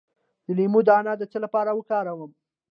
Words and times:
د 0.45 0.47
لیمو 0.57 0.81
دانه 0.87 1.13
د 1.17 1.23
څه 1.31 1.37
لپاره 1.45 1.71
وکاروم؟ 1.73 2.31